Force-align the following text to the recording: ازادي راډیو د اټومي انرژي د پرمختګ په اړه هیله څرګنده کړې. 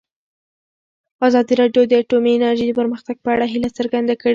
ازادي 1.27 1.53
راډیو 1.61 1.83
د 1.87 1.93
اټومي 2.01 2.31
انرژي 2.35 2.65
د 2.67 2.73
پرمختګ 2.79 3.15
په 3.23 3.29
اړه 3.35 3.45
هیله 3.53 3.69
څرګنده 3.77 4.15
کړې. 4.21 4.29